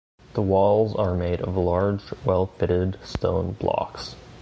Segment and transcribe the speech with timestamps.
[0.33, 4.15] The walls are made of large, well-fitted stone blocks.